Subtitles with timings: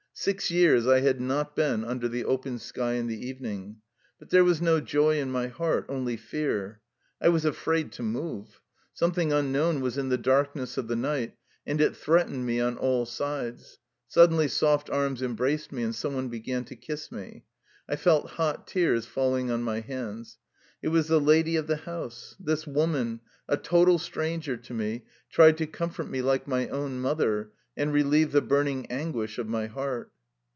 [0.13, 3.77] Six years I had not been under the open sky in the evening.
[4.19, 6.79] But there was no joy in my heart, only fear.
[7.19, 8.61] I was afraid to move.
[8.93, 13.07] Something unknown was in the darkness of the night, and it threatened me on all
[13.07, 13.79] sides.
[14.05, 17.45] Suddenly soft arms embraced me and some one began to kiss me.
[17.89, 20.37] I felt hot tears falling on my hands.
[20.83, 22.35] It was the lady of the house.
[22.39, 27.53] This woman, a total stranger to me, tried to comfort me like my own mother,
[27.77, 30.11] and relieve the burning anguish of my heart.